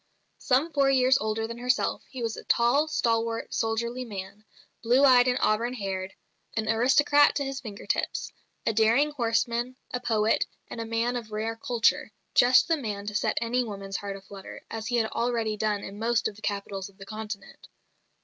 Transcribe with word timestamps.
Some 0.39 0.73
four 0.73 0.89
years 0.89 1.19
older 1.19 1.45
than 1.45 1.59
herself, 1.59 2.01
he 2.09 2.23
was 2.23 2.35
a 2.35 2.43
tall, 2.45 2.87
stalwart, 2.87 3.53
soldierly 3.53 4.03
man, 4.03 4.45
blue 4.81 5.05
eyed 5.05 5.27
and 5.27 5.37
auburn 5.39 5.75
haired, 5.75 6.15
an 6.57 6.67
aristocrat 6.67 7.35
to 7.35 7.45
his 7.45 7.59
finger 7.59 7.85
tips, 7.85 8.33
a 8.65 8.73
daring 8.73 9.11
horseman, 9.11 9.75
a 9.93 9.99
poet, 9.99 10.47
and 10.71 10.81
a 10.81 10.85
man 10.87 11.15
of 11.15 11.31
rare 11.31 11.55
culture 11.55 12.11
just 12.33 12.67
the 12.67 12.77
man 12.77 13.05
to 13.05 13.13
set 13.13 13.37
any 13.41 13.63
woman's 13.63 13.97
heart 13.97 14.15
a 14.17 14.21
flutter, 14.21 14.63
as 14.71 14.87
he 14.87 14.95
had 14.95 15.11
already 15.11 15.55
done 15.55 15.83
in 15.83 15.99
most 15.99 16.27
of 16.27 16.35
the 16.35 16.41
capitals 16.41 16.89
of 16.89 16.97
the 16.97 17.05
Continent. 17.05 17.67